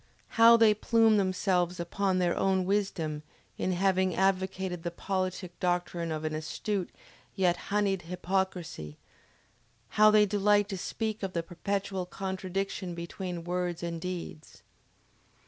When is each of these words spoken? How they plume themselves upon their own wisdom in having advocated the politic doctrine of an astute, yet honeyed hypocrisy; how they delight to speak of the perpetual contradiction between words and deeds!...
How 0.29 0.57
they 0.57 0.73
plume 0.73 1.17
themselves 1.17 1.79
upon 1.79 2.17
their 2.17 2.35
own 2.35 2.65
wisdom 2.65 3.21
in 3.55 3.73
having 3.73 4.15
advocated 4.15 4.81
the 4.81 4.89
politic 4.89 5.59
doctrine 5.59 6.11
of 6.11 6.23
an 6.25 6.33
astute, 6.33 6.89
yet 7.35 7.55
honeyed 7.69 8.01
hypocrisy; 8.01 8.97
how 9.89 10.09
they 10.09 10.25
delight 10.25 10.67
to 10.69 10.77
speak 10.79 11.21
of 11.21 11.33
the 11.33 11.43
perpetual 11.43 12.07
contradiction 12.07 12.95
between 12.95 13.43
words 13.43 13.83
and 13.83 14.01
deeds!... 14.01 14.63